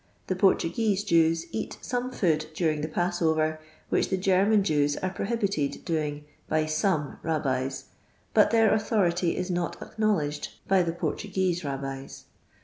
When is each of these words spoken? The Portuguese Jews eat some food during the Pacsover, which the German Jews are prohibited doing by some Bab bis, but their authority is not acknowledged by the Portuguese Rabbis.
The 0.25 0.35
Portuguese 0.35 1.03
Jews 1.03 1.45
eat 1.51 1.77
some 1.79 2.09
food 2.11 2.47
during 2.55 2.81
the 2.81 2.87
Pacsover, 2.87 3.59
which 3.89 4.09
the 4.09 4.17
German 4.17 4.63
Jews 4.63 4.97
are 4.97 5.11
prohibited 5.11 5.85
doing 5.85 6.25
by 6.49 6.65
some 6.65 7.19
Bab 7.23 7.43
bis, 7.43 7.85
but 8.33 8.49
their 8.49 8.73
authority 8.73 9.37
is 9.37 9.51
not 9.51 9.79
acknowledged 9.79 10.53
by 10.67 10.81
the 10.81 10.91
Portuguese 10.93 11.63
Rabbis. 11.63 12.23